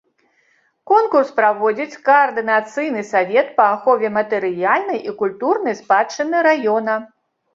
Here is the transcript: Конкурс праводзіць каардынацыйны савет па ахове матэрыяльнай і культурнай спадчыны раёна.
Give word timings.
Конкурс 0.91 1.27
праводзіць 1.39 1.99
каардынацыйны 2.07 3.03
савет 3.11 3.47
па 3.59 3.67
ахове 3.75 4.07
матэрыяльнай 4.17 4.99
і 5.11 5.15
культурнай 5.21 5.75
спадчыны 5.83 6.37
раёна. 6.49 6.95